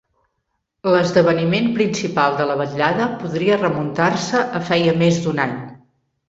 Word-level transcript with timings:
L'esdeveniment 0.93 1.67
principal 1.75 2.37
de 2.39 2.47
la 2.53 2.55
vetllada 2.61 3.11
podria 3.21 3.59
remuntar-se 3.61 4.43
a 4.61 4.63
feia 4.71 4.97
més 5.05 5.21
d'un 5.29 5.45
any. 5.47 5.55